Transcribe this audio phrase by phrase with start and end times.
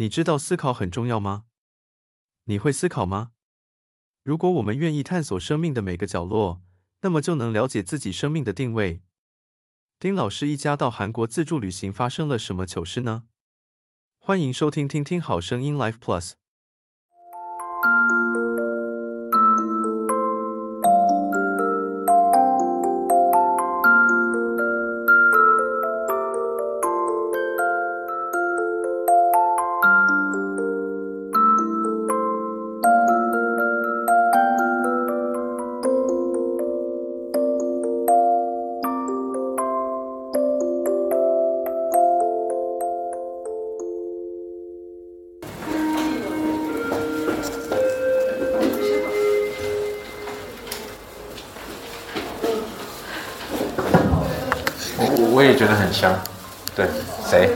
[0.00, 1.44] 你知道思考很重要吗？
[2.44, 3.32] 你会思考吗？
[4.22, 6.62] 如果我们愿意探索生命的每个角落，
[7.02, 9.02] 那么就能了解自己生命的定位。
[9.98, 13.24] 丁老师一家到韩国自助旅行发生了什么糗事呢？
[14.16, 16.39] 欢迎收听听听好声音 Life Plus。
[54.98, 56.12] 我我也觉得很香，
[56.76, 56.86] 对，
[57.28, 57.50] 谁？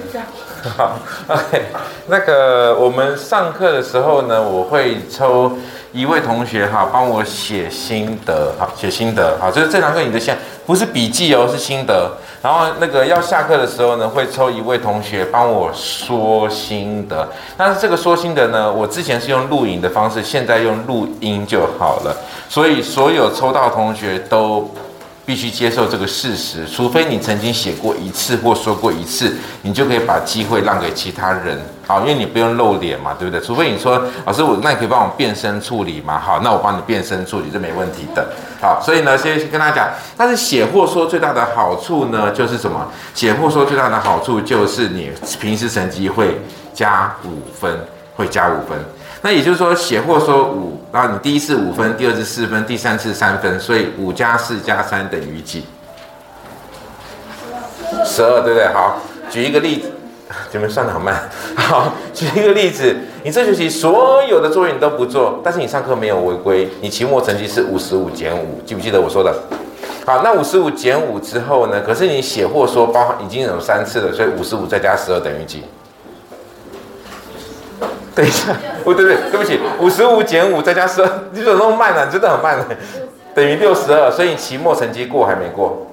[0.77, 0.98] 好，
[1.29, 1.62] OK。
[2.07, 5.52] 那个我们上课的时候呢，我会抽
[5.93, 12.16] 一位同学哈，帮我写心得，好，写心得，好，就是这堂课你的线不是笔记哦，是心得。
[12.45, 17.26] 然后那个要下课的时候呢，会抽一位同学帮我说心得。
[17.56, 22.14] 但是这个说心得呢，我之前是用录影的方式，现在用录音就好了。
[22.51, 24.70] 所以所有抽到同学都。
[25.26, 33.45] 必须接受这个事实，除非你曾经写过一次或说过一次，你就可以把机会让给其他人，好，因为你不用露脸嘛，对不对？
[33.45, 38.26] 除非你说老师，我那你可以帮我变声处理嘛，好，那我帮你变声处理，这没问题的，
[38.60, 42.86] 好，所以呢，先跟大家讲，但是写或说最大的好处呢，就是什么？
[43.14, 46.38] 写或说最大的好处就是你平时成绩会
[46.74, 47.78] 加五分，
[48.14, 48.78] 会加五分。
[49.24, 55.64] 那也就是说，写或说五，然后你第一次五分，第二次四分，第三次三分，所以五加四加三等于几？
[58.04, 58.68] 十二，对不对？
[58.68, 59.90] 好，举一个例子，
[60.52, 61.26] 你们算得好慢。
[61.56, 69.34] 好，举一个例子，你这学期所有的作业你都不做，但是你上课没有违规，你期末成绩是五十五减五，记不记得我说的？
[70.04, 71.80] 好，那五十五减五之后呢？
[71.80, 75.62] 可是你写或说包含已经有三次了，所以五十五再加十二等于几？
[78.14, 78.54] 等一下，
[78.84, 82.64] 不对不对，对不起，五十五减五再加十二，你怎么那么慢呢、真的很慢呢，
[83.34, 85.86] 等于六十二，所以你期末成绩过还没过，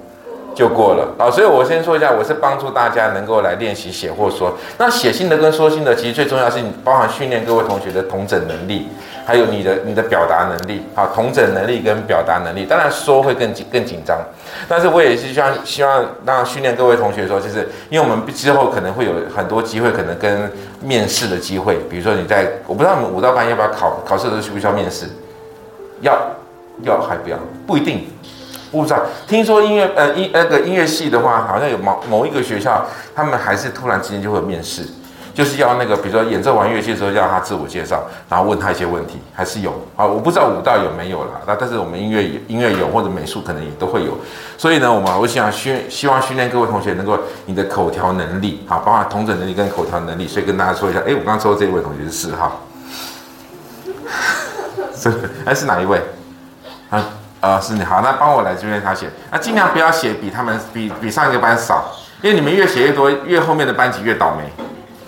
[0.55, 1.07] 就过了。
[1.17, 4.53] 好，所以我先说一下，我是帮助大家能够来练习写或说。
[4.77, 8.87] 那写心得跟说心得，其实最重要是你包含训练各位同学的同整能力，
[9.25, 10.83] 还有你的你的表达能力。
[10.93, 14.17] 好，同整能力跟表达能力，当然说会更紧更紧张。
[14.67, 20.51] 但是我也是希望希望让训练各位同学说，就是因为我们之后可能会有很多机会，可能跟
[20.81, 25.05] 面试的机会，比如说你在，我不知道你们五到班要不要考考试的时候需不需要面试？
[26.01, 26.17] 要，
[26.83, 27.37] 要还不要？
[27.67, 28.07] 不一定，
[28.71, 28.99] 我不知道。
[29.27, 34.83] 听说音乐呃音那个音乐系的话，好像有某某一个学校，他们还是突然之间就会面试。
[35.33, 40.05] 就是要那个，比如说演奏完乐器的时候，要他自我介绍，然后问他一些问题，还是有啊？
[40.05, 44.17] 我不知道舞蹈有没有啦，那但是我们音乐音乐有，或者美术可能也都会有。
[44.57, 50.27] 所以呢，我们我想训希望训练各位同学能够你的口条能力，好，包括同整能力跟口条能力。
[50.27, 52.67] 所以跟大家说一下，哎，我刚刚说的这位同学是四号，
[54.93, 55.13] 是
[55.45, 56.01] 还是哪一位？
[56.89, 57.01] 啊
[57.41, 61.91] 啊，是你好，那帮我来这边他写，那尽量不要写比他们比比上一个班少，
[62.21, 64.43] 因为你们越写越多，越后面的班级越倒霉。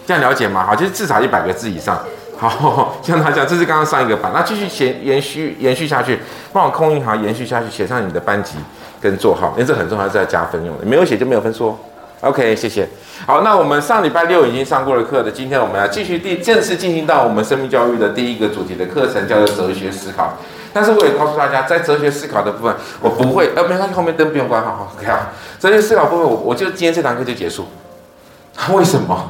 [0.06, 0.66] 这样了解吗？
[0.68, 1.98] 好，就是至少一百个字以上。
[2.36, 6.20] 好，像他讲，这是刚刚上一个班，那继续写延续延续下去，
[6.52, 8.56] 帮我空一行延续下去，写上你的班级
[9.00, 10.86] 跟座号，因为这很重要，是要加分用的。
[10.86, 11.78] 没有写就没有分数。
[12.22, 12.88] OK，谢谢。
[13.28, 20.34] 好，那我们上礼拜六已经上过了课的，今天我们要继续第正式进行到我们生命教育的第一个主题的课程，叫做哲学思考。
[20.74, 25.30] 但是我也告诉大家，在哲学思考的部分，我不会，呃，没关系，后面灯不用关，好好，OK 啊。
[25.60, 27.66] 哲学思考部分，我我就今天这堂课就结束。
[28.74, 29.30] 为什么？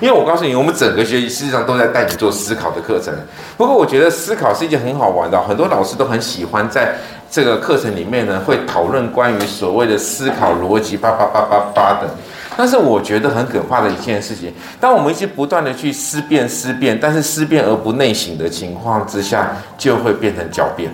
[0.00, 3.14] 因为我告诉你，我们整个学习实际上都在带你做思考的课程。
[3.56, 6.94] 不过，我觉得思考是一件很好玩的，很多老师都很喜欢在
[7.30, 12.10] 这个课程里面呢，会讨论关于所谓的思考逻辑，叭叭叭叭叭的。
[12.56, 20.90] 但是，我觉得很可怕的一件事情，当我们一直不断的去思辨、思辨，但是思辨而不内省的情况之下，就会变成狡辩。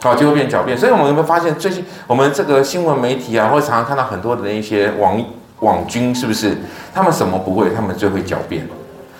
[0.00, 0.76] 好，就会变狡辩。
[0.76, 5.22] 所以，我们有没有发现，最近我们这个新闻媒体啊，会常常看到很多的一些网。
[5.60, 6.56] 网军是不是？
[6.94, 7.68] 他们什么不会？
[7.74, 8.64] 他们最会狡辩。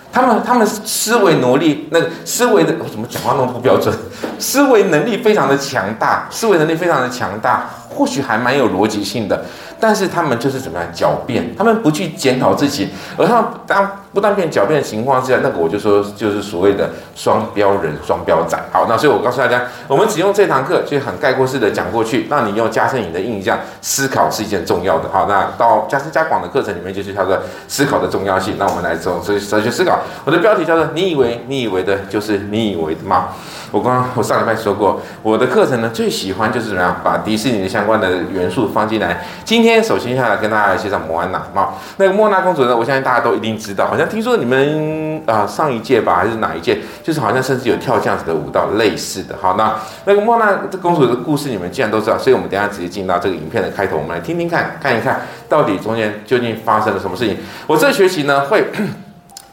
[0.09, 3.93] 他们他们思维能力，那思维的我怎么讲话那么不标准？
[4.39, 9.43] 思维能力非常的强大，思维能力非常的强大，或许还蛮有逻辑性的。
[9.79, 11.55] 但是他们就是怎么样狡辩？
[11.57, 18.57] 他们不去检讨自己，而他当不当面狡辩的情况之下，那个我就说就是所谓的双标人、双标仔。
[18.71, 23.57] 好，那所以我告诉大家，我们只用这堂课就很概括式的讲过去，让你用加深你的印象。
[23.81, 25.09] 思考是一件重要的。
[25.11, 28.55] 好，那到加深加广的课程里面就是叫做思考的重要性。
[28.57, 29.99] 那我们来从哲哲学思考。
[30.25, 33.29] 我的标题叫做“你以为你以为的就是你以为的吗？”
[33.71, 39.23] 我刚刚我上礼拜说过，我的课程呢最喜欢就是怎么样把迪士尼的相关的元素放进来。
[39.45, 41.39] 今天首先下来跟大家来介绍莫安娜。
[41.53, 49.35] 好，那个莫娜公主呢，我相信大家都一定知道，像听说你们啊、上一届吧还是哪一届，就是好像甚至有跳这样子的舞蹈类似的。
[49.39, 49.75] 好，那
[50.05, 57.37] 那个莫娜公主的故事你们既然都知道，所以我们等下直接进到这个影片的开头，我们来听听看看一看到底中间究竟发生了什么事情。
[57.67, 58.65] 我这学期呢会。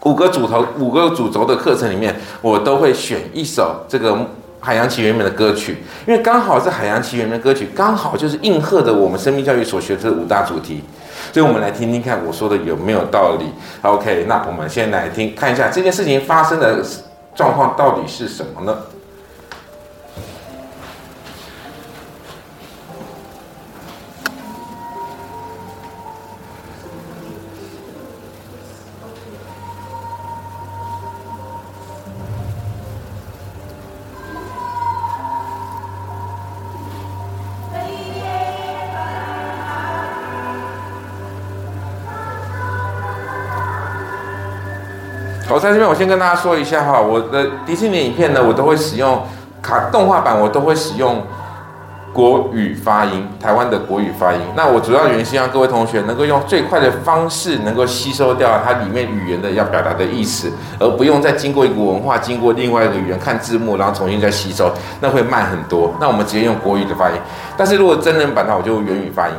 [0.02, 4.12] 五个主头，五个主轴的课程里面，我都会选一首这个
[4.60, 10.84] 《海洋奇缘》里面的歌曲，因为刚好是《海洋奇缘》的歌曲，刚好就是应和的我们生命教育所学的五大主题，
[11.36, 13.52] 所以我们来听听看我说的有没有道理。
[13.82, 16.82] OK，那我们先来听看一下这件事情发生的
[17.34, 18.74] 状况到底是什么呢？
[45.48, 49.22] 我在这边，我先跟大家说一下哈，我的迪士尼影片呢，我都会使用
[49.62, 51.22] 卡动画版，我都会使用
[52.12, 54.40] 国语发音，台湾的国语发音。
[54.56, 60.50] 那我主要原因希望各位同学能够用最快的方式，能够吸收掉它里面语言的要表达的意思，
[60.80, 64.68] 而不用再经过一个文化，经过另外一个语言看字幕，然后重新再吸收，
[65.00, 65.94] 那会慢很多。
[66.00, 67.16] 那我们直接用国语的发音。
[67.56, 69.34] 但是如果真人版的话，我就用原语发音。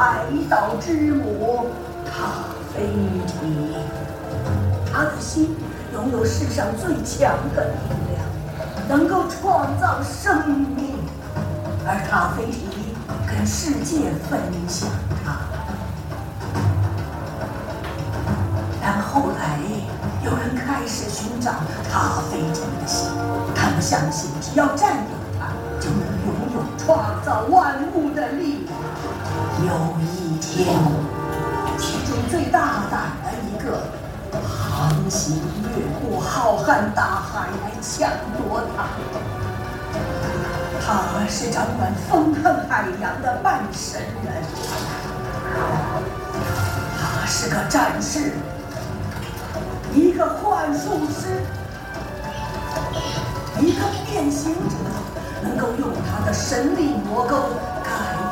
[0.00, 1.66] 海岛之母
[2.06, 2.80] 塔菲
[3.26, 3.76] 提，
[4.90, 5.54] 他的心
[5.92, 7.74] 拥有世上最强的力
[8.08, 8.24] 量，
[8.88, 10.94] 能够创造生命，
[11.86, 12.96] 而塔菲提
[13.28, 14.88] 跟世界分享
[15.22, 15.36] 它。
[18.80, 19.58] 但后来
[20.24, 21.52] 有人开始寻找
[21.92, 23.06] 塔菲提的心，
[23.54, 25.48] 他们相信只要占有它，
[25.78, 28.59] 就能拥有创造万物的力量。
[29.66, 30.66] 有一天，
[31.78, 33.82] 其中最大胆的一个
[34.42, 35.68] 航行越
[36.00, 38.84] 过浩瀚大海来抢夺它。
[40.82, 44.42] 他是掌管风和海洋的半神人，
[46.98, 48.32] 他是个战士，
[49.94, 51.44] 一个幻术师，
[53.60, 54.74] 一个变形者，
[55.42, 57.36] 能够用他的神力魔钩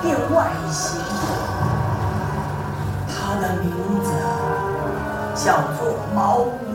[0.03, 1.01] 变外形。
[3.09, 3.71] 他的名
[4.03, 4.11] 字
[5.35, 6.73] 叫做毛衣。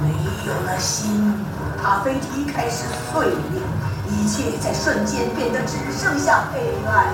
[0.00, 0.04] 没
[0.46, 1.34] 有了心，
[1.80, 3.62] 咖啡提开始碎裂，
[4.08, 7.06] 一切在瞬间变得只剩下黑暗。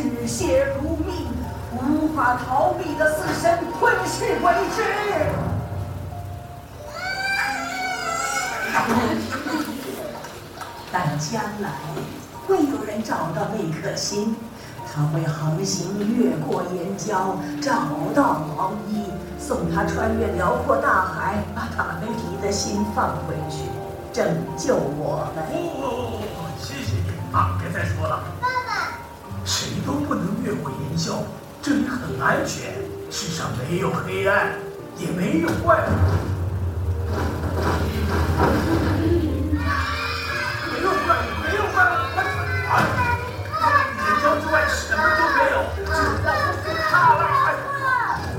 [0.00, 1.28] 嗜血如命
[1.76, 4.50] 无法逃避的死神吞噬鬼
[10.90, 11.70] 但将来
[12.46, 14.34] 会有人找到那颗心
[14.92, 19.04] 他会横行越过岩礁找到毛衣
[19.38, 23.68] 送他穿越辽阔大海把塔梅迪的心放回去
[24.12, 24.26] 拯
[24.56, 25.44] 救我们。
[26.58, 28.39] 谢谢你啊别再说了。
[29.44, 31.22] 谁都不能越过岩礁，
[31.62, 32.74] 这里很安全，
[33.10, 34.52] 世上没有黑暗，
[34.98, 35.88] 也没有怪物。
[40.72, 42.18] 没有怪物，没有怪物，快
[42.68, 42.72] 快！
[44.52, 45.78] 外什么都没有，只
[46.24, 47.22] 要是他来，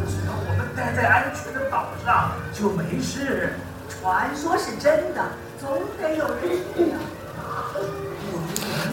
[0.08, 3.53] 只要我们待在安全的岛上就没事。
[3.88, 5.24] 传说是真的，
[5.60, 6.90] 总得有人。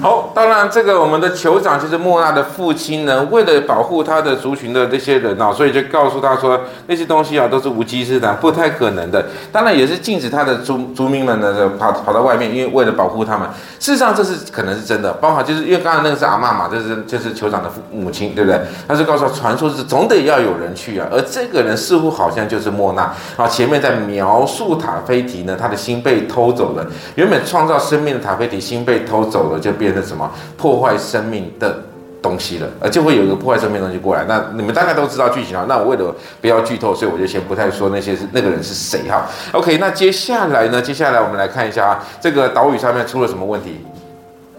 [0.01, 9.27] 好，当然，这个我们的酋长就是莫娜的父亲呢，为了保护他的族群的这些人啊，所以就告诉他说，那些东西啊都是无稽之谈，不太可能的。
[9.51, 13.49] 当然也是禁止他的族族民们呢跑跑到外面，因为为了保护他们。
[13.81, 18.61] 事实上这是可能是真的，包括就是因为刚才那个是阿妈嘛，就是就是酋长的父母亲，对不对？
[18.87, 23.49] 他是告诉他，传说是总得要有人去啊，而这个人似乎好像就是莫娜啊。
[23.49, 26.87] 前面在描述塔菲提呢，他的心被偷走了，
[27.17, 29.88] 原本创造生命的塔菲提心被偷走了，就变。
[29.89, 31.83] 变成什么破坏生命的
[32.21, 34.25] 东西了，而就会有一个破坏生命的东西过来。
[34.29, 35.65] 那你们大概都知道剧情啊。
[35.67, 39.27] 那我为了不要剧透，所以我就先不太说那些是那个人是谁哈。
[39.53, 40.83] OK，那接下来呢？
[40.83, 43.81] 接下来我们来看一下啊，这个岛屿上面出了什么问题？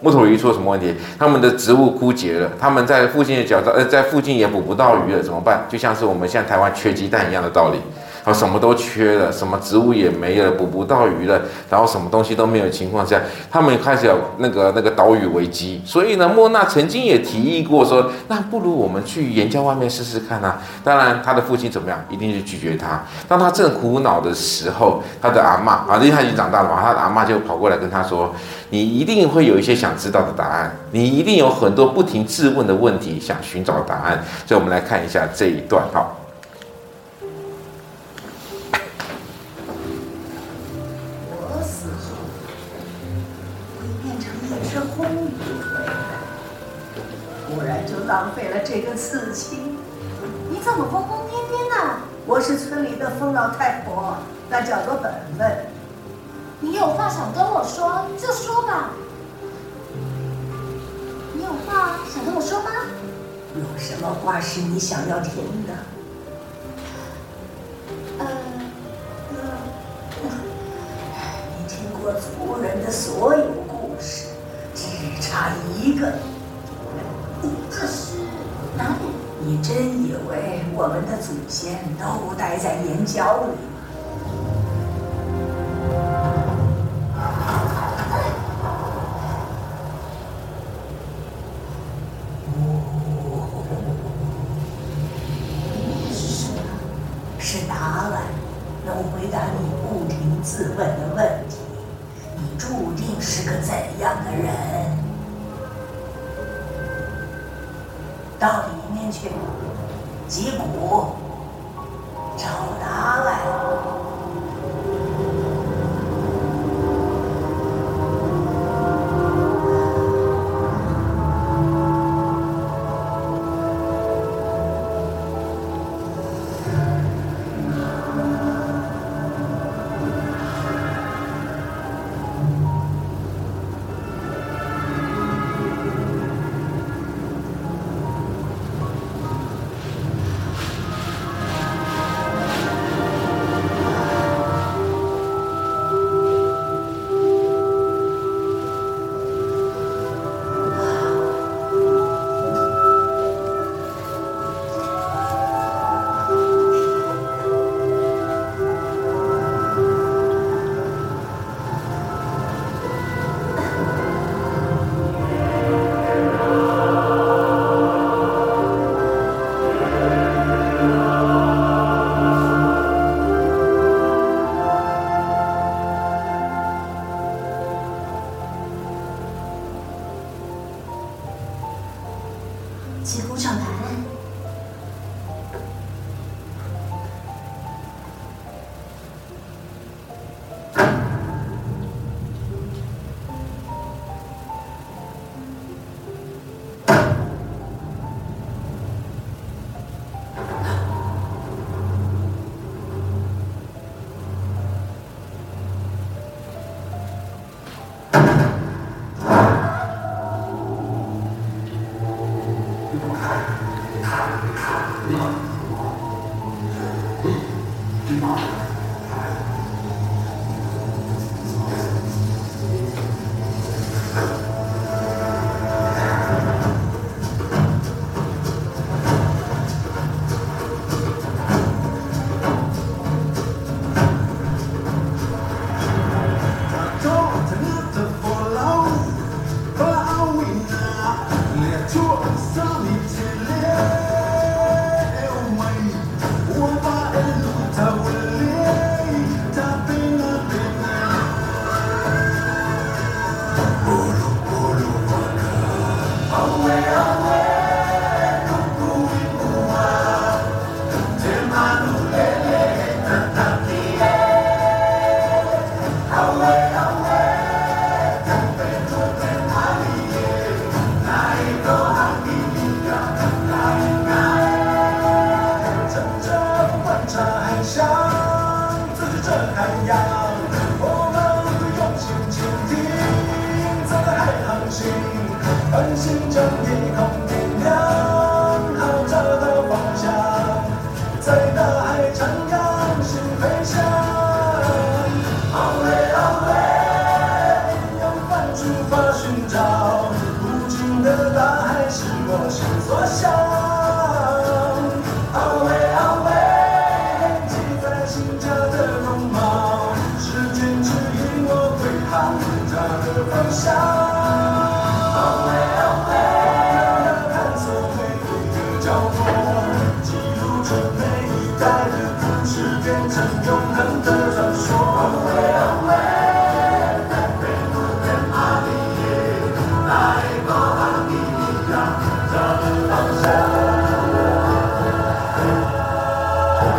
[0.01, 0.95] 木头鱼出了什么问题？
[1.19, 5.65] 他们的植物枯竭了，他们在附近的角呃，在附近也捕不到鱼了，怎么办？
[5.69, 7.79] 就像是我们现在台湾缺鸡蛋一样的道理。
[8.29, 13.19] 啊，什么都缺了，什么植物也没了，捕不到鱼了，然后什么东西都没有情况下，
[13.49, 15.81] 他们开始有那个那个岛屿危机。
[15.83, 20.61] 所以呢，莫娜曾经也提议过说，那不如我们去岩浆外面试试看啊。
[20.83, 23.01] 当然，他的父亲怎么样，一定是拒绝他。
[23.27, 28.33] 当他正苦恼的时候，他的阿嬷啊，因为他已经长大了嘛，他的阿嬷就跑过来跟他说
[28.69, 36.18] ：“你一定会有一些想知道的答案，你一定有很多不停质问的问题想寻找答案。”所以，我们来看一下这一段，好。
[63.99, 65.33] 么话是你想要听
[65.67, 65.73] 的？
[71.57, 74.27] 你听过族人的所有故事，
[74.73, 74.87] 只
[75.21, 76.13] 差一个。
[77.69, 78.17] 这是
[78.77, 79.05] 哪里？
[79.41, 83.51] 你真以为我们的祖先都待在岩礁里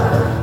[0.01, 0.40] Amen.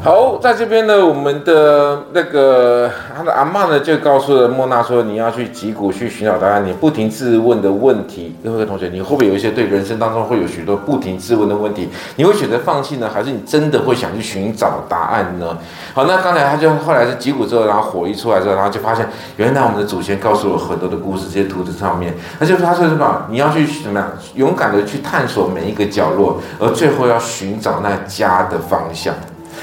[0.00, 6.64] 好，在这边呢，我们的那个他的阿嬷呢，就告诉了莫娜说，你要去击鼓去寻找答案。
[6.64, 11.88] 你不停质问的问题，各位同学，你会不会有一些对人生当中会有许多不停质问的问题？
[12.14, 15.58] 你会选择放弃呢，还是你真的会想去寻找答案呢？
[15.92, 19.06] 好，那刚才他就后来是击鼓之后，然后火一出来之后，然后就发现，
[19.36, 23.26] 原来我们的祖先告诉我很多的故事，这些图纸上面，那就是他说什么？
[23.28, 24.08] 你要去怎么样？
[24.36, 29.12] 勇敢的去探索每一个角落，而最后要寻找那家的方向。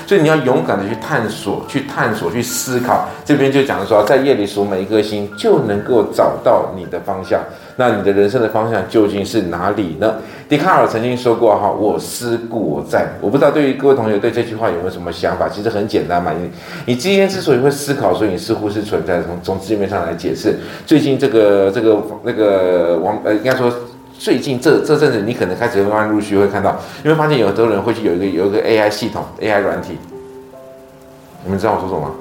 [0.07, 3.07] 所以你要勇敢的去探索，去探索，去思考。
[3.23, 7.41] 这边就讲说，在夜里数每一颗星，就能够找到你的方向。
[7.77, 10.15] 那你的人生的方向究竟是哪里呢？
[10.47, 15.49] 笛卡尔曾经说过：“哈，我思故我在。”我不知道对于各位同学对这句话有没有什么想法？
[15.49, 16.49] 其实很简单嘛，你
[16.85, 19.21] 你今天之所以会思考，所以你似乎是存在。
[19.23, 20.55] 从从字面上来解释，
[20.85, 23.71] 最近这个这个那个王呃，应该说。
[24.25, 29.99] 最近这这阵子，你可能开始慢慢陆续会看到，你会发现有很多人会去有一个有一个 AI 系统 AI 软体，
[31.43, 32.11] 你们知道我说什么吗？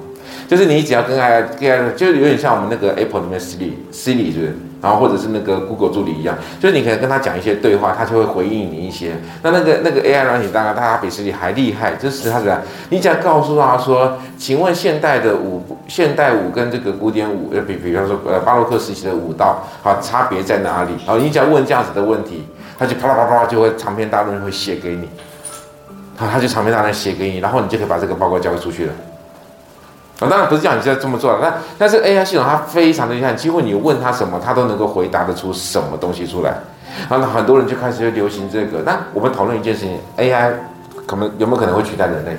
[0.47, 4.55] 就是你只要跟 AI AI 就是有点像我们那个 Apple 里面 Siri Siri 是不是？
[4.85, 9.13] 然后或者是那个 Google 助理一样，就是你可能跟他讲一些对话，他就会回应你一些。
[9.41, 12.61] 那那个那个 AI 软体，当然它比实际还厉害，就是他怎样？
[12.91, 20.91] 你只要告诉他说，请问现代的舞现代舞跟这个古典舞，呃，比比方说呃巴洛克时期的舞蹈，好，差别在哪里？
[21.03, 22.45] 好，你只要问这样子的问题，
[22.77, 25.09] 他就啪啦啪啦啪啦就会长篇大论会写给你，
[26.15, 28.93] 好，他就长篇大论写给你，然后你就可以把这个报告交给出去了。
[30.19, 36.53] 啊，当然不是叫你现在这么做，但但是 AI 系统它非常的厉害，几乎你问它什么，它都能够回答得出什么东西出来。
[37.09, 38.81] 然后很多人就开始就流行这个。
[38.85, 40.53] 那我们讨论一件事情，AI
[41.05, 42.37] 可能有没有可能会取代人类？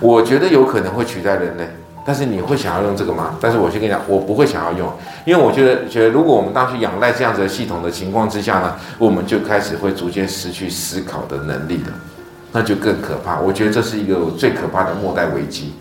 [0.00, 1.68] 我觉得有可能会取代人类，
[2.06, 3.36] 但是你会想要用这个吗？
[3.40, 4.90] 但是我先跟你讲，我不会想要用，
[5.26, 11.92] 因为我觉得觉得如果我们当去仰赖这样子的系统的情况之下呢，我们就开始会逐渐失去思考的能力了，
[12.52, 13.38] 那就更可怕。
[13.38, 15.74] 我觉得这是一个最可怕的末代危机。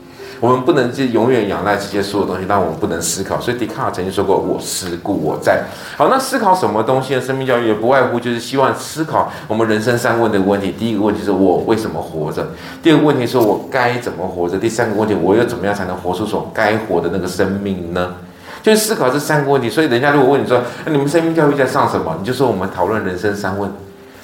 [0.43, 3.39] 我们不能就永远仰赖这些所有东西，但我们不能思考。
[3.39, 5.63] 所以笛卡尔曾经说过：“我思故我在。”
[5.95, 7.21] 好，那思考什么东西呢？
[7.21, 10.75] 生命教育也不外乎就是希望思考我们人生三问的问题。
[10.77, 12.45] 第一个问题是我为什么活着？
[12.84, 14.58] 第二个问题是我该怎么活着？
[14.58, 18.15] 第三个问题，我又怎么样才能活出所该活的那个生命呢？
[18.62, 19.69] 就是思考这三个问题。
[19.69, 23.71] 所以人家如果问你说：“那你们生命教育在上什么？”你就说：“我们讨论人生三问。”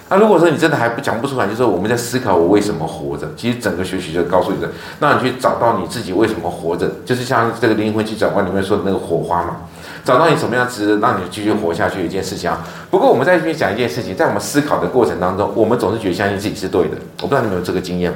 [0.09, 3.27] 那如果说你真的还不讲不出来，就是我们在思考我为什么活着。
[3.37, 4.67] 其实整个学习就告诉你的，
[4.99, 9.57] 那你去找到你自己为什么活着，就是像这个灵魂去转换里面说的那个火花嘛，
[10.03, 12.65] 找到你什么样值得让你继续活下去一件事情啊。
[12.89, 16.97] 不过我们在这边讲一件事情，在我们思考的过程当中，我们总是觉得相信自己是对的。
[17.21, 18.11] 我不知道你们有没有这个经验，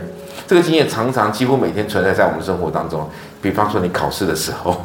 [0.48, 3.08] 这个经验常常几乎每天存在在我们生活当中。
[3.40, 4.84] 比方说你考试的时候，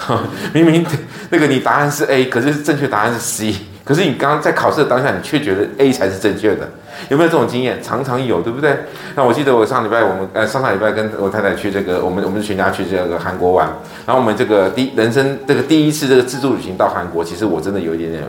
[0.54, 0.86] 明明
[1.28, 3.54] 那个你答案是 A，可是正确答案是 C。
[3.86, 6.68] 可是你刚刚在考试的当下，你却觉得 A 才是正确的，
[7.08, 7.80] 有没有这种经验？
[7.80, 8.76] 常常有，对不对？
[9.14, 13.68] 那我记得我上礼拜我们呃上上礼拜跟我太太去这个，我们我们全家去这个韩国玩，
[14.04, 18.24] 然后我们这个第人生这个第一次这个自助旅行到韩国，其实我真的有一点点，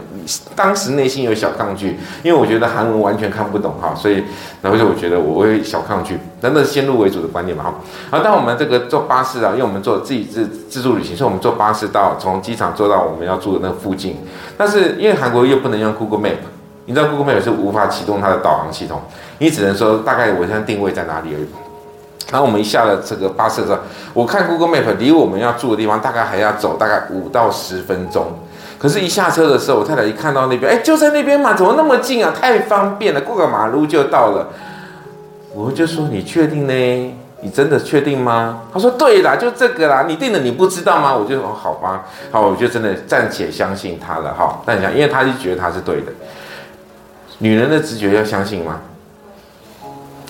[0.55, 4.23] 当时内心有小抗拒，因为我觉得韩文完全看不懂哈，所以
[4.61, 7.73] 然后就我觉得我会小抗拒，等等先入为主的观念嘛哈。
[8.11, 14.17] 然后当我们这个坐巴士啊，因为我们坐自己自自助旅行，所以我们坐巴士到从机场坐到我们要住的那个附近，
[14.55, 15.47] 但是因为韩国。
[15.47, 16.35] 又不能用 Google Map，
[16.87, 19.01] 你知道 Google Map 是无法启动它的导航系统，
[19.37, 21.47] 你只能说大概我现在定位在哪里而已。
[22.29, 23.77] 然后我们一下了这个巴士之后，
[24.13, 28.25] 我看 Google Map 离我们要住的地方大概还要走大概五到十分钟。
[28.77, 32.33] 可是，一下车的时候，我太太一看到那边，哎，就在那边嘛，怎么那么近啊？
[32.37, 34.49] 太方便了，过个马路就到了。
[35.57, 37.15] 我就说，你确定呢？
[37.41, 38.61] 你真的确定吗？
[38.71, 40.05] 他说对啦，就这个啦。
[40.07, 41.15] 你定了你不知道吗？
[41.15, 44.61] 我就说好吧，好，我就真的暂且相信他了哈。
[44.67, 46.11] 但想，因为他就觉得他是对的。
[47.39, 48.81] 女人的直觉要相信吗？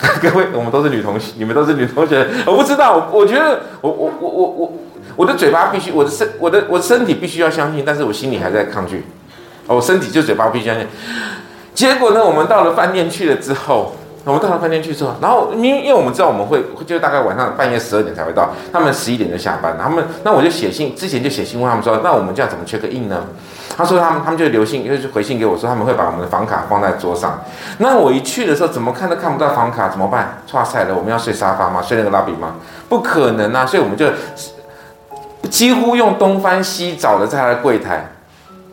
[0.22, 2.96] 各位，我们都是女同学，你们都是女同学，我不知道。
[2.96, 4.72] 我我觉得，我我我我我
[5.16, 9.04] 我的嘴巴必须，我的身我的我的身体必须要相信，但是我心里还在抗拒。
[9.66, 10.86] 我身体就嘴巴必须相信。
[11.74, 13.94] 结果呢，我们到了饭店去了之后。
[14.28, 23.24] 我们到了饭店去之后，然后因因为我们知道我们会就大概晚上半夜十二点才会到，他们十一点就下班，他们那我就写信，之前就写信问他们说，那我们这样怎么 check in 呢？
[23.74, 27.42] 他说他们他们就留信，就是回信给我说他们会把我们的房卡放在桌上。
[27.78, 30.42] 那我一去的时候怎么看都看不到房卡，怎么办？
[30.52, 31.80] 哇塞了，我们要睡沙发吗？
[31.80, 32.56] 睡那个 lobby 吗？
[32.86, 33.64] 不可能啊！
[33.64, 34.06] 所以我们就
[35.48, 38.06] 几乎用东翻西找的在他的柜台。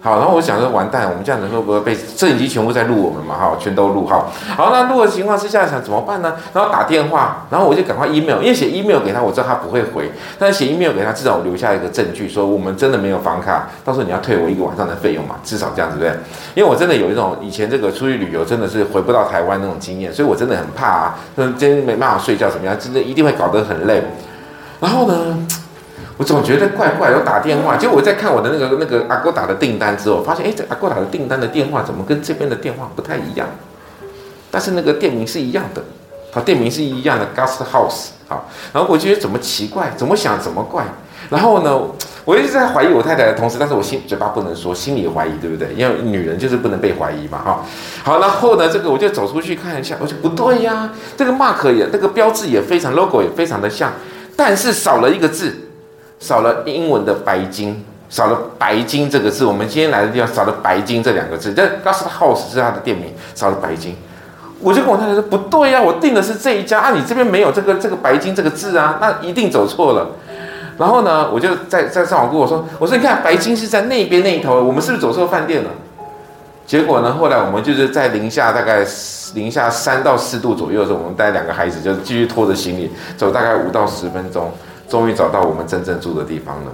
[0.06, 3.34] 好，然后我想说，完蛋，我们这样子会不会被摄影机全部在录我们嘛？
[3.34, 4.32] 哈，全都录好。
[4.56, 6.36] 好，那录的情况之下，想怎么办呢？
[6.54, 16.22] 然后打电话，然后我就赶快 email，因为写 email 给他，我知道他不会回，但写 email 给他，至少我留下一个证据，说我们真的没有房卡，到时候你要退我一个晚上的费用嘛，至少这样子对不对？
[16.54, 24.04] 因为我真的有一种以前这个出去旅游真的是回不到台湾那种经验，所以我真的很怕啊，今天没办法睡觉怎么样，真的一定会搞得很累。
[24.80, 25.48] 然后呢？
[26.18, 33.48] 我总觉得怪怪，我打电话，结果我在看我的那个那个阿哥打的订单之后，发现哎，这阿哥打的订单的电话怎么跟这边的电话不太一样？
[34.50, 35.84] 但是那个店名是一样的，
[36.32, 40.86] 好，店名是一样的，Gust House，好，然后我觉得怎么奇怪，怎么想怎么怪，
[41.30, 41.82] 然后呢，
[42.24, 45.74] 我一直在怀疑我太太的同时，但是我心嘴巴不能说，心里怀疑，对不对？
[45.76, 47.66] 因为女人就是不能被怀疑嘛，哈，
[48.06, 53.92] 好，然后呢，这个我就走出去看一下，我说不对呀，这个 mark 也那个标志也非常 logo 也非常的像，
[54.38, 55.64] 但是少了一个字。
[56.26, 59.46] 少了英文的白金，少了白金这个字。
[59.46, 61.54] 我们今天来的地方少了白金这两个字。
[61.56, 63.96] 但 Guest House 是他的店名，少了白金。
[64.60, 70.08] 我就跟我太太说不对呀、啊，我订的是这一家啊，你这边没有这个这个白金这个字啊，那一定走错了。
[70.80, 75.70] 然后呢，我就在在上网跟我说，我说你看白金是在那边那一头，我们是不是走错饭店了？
[76.66, 78.84] 结果呢，后来我们就是在零下大概
[79.36, 84.52] 零下三到四度左右的时候，我们带两个孩子就继续拖着行李走大概五到十分钟。
[84.90, 86.72] 终于找到我们真正住的地方了。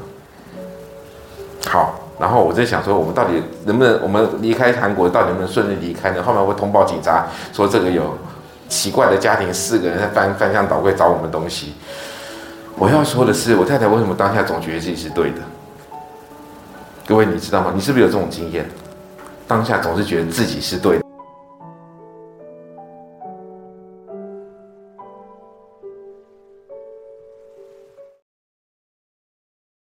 [1.68, 6.22] 好，然后我在想说，我们到底能不能，我们离开韩国到底能不能顺利离开呢？
[6.22, 8.18] 后面会通报警察，说这个有
[8.68, 11.74] 奇怪的家庭，四个人在翻翻箱倒柜找我们东西。
[12.78, 15.40] 我要说的是，我太太为什么当下总觉得自己是对的？
[17.08, 17.72] 各位，你知道吗？
[17.76, 18.70] 你是不是有这种经验？
[19.48, 21.04] 当下总是觉得自己是对的。